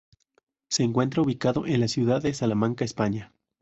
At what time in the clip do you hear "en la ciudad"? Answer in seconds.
1.67-2.23